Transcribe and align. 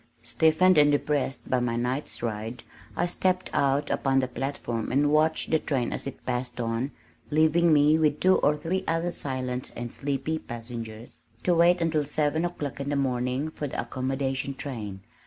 Stiffened 0.23 0.79
and 0.79 0.91
depressed 0.91 1.47
by 1.47 1.59
my 1.59 1.75
night's 1.75 2.23
ride, 2.23 2.63
I 2.95 3.05
stepped 3.05 3.51
out 3.53 3.91
upon 3.91 4.19
the 4.19 4.27
platform 4.27 4.91
and 4.91 5.11
watched 5.11 5.51
the 5.51 5.59
train 5.59 5.93
as 5.93 6.07
it 6.07 6.25
passed 6.25 6.59
on, 6.59 6.89
leaving 7.29 7.71
me, 7.71 7.99
with 7.99 8.19
two 8.19 8.39
or 8.39 8.57
three 8.57 8.83
other 8.87 9.11
silent 9.11 9.71
and 9.75 9.91
sleepy 9.91 10.39
passengers, 10.39 11.21
to 11.43 11.53
wait 11.53 11.81
until 11.81 12.03
seven 12.05 12.45
o'clock 12.45 12.79
in 12.79 12.89
the 12.89 12.95
morning 12.95 13.51
for 13.51 13.67
the 13.67 13.79
"accommodation 13.79 14.55
train." 14.55 15.01